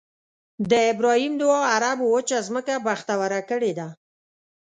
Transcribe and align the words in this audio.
د 0.69 0.73
ابراهیم 0.91 1.33
دعا 1.41 1.61
عربو 1.73 2.05
وچه 2.15 2.37
ځمکه 2.47 2.73
بختوره 2.87 3.41
کړې 3.49 3.71
ده. 3.79 3.87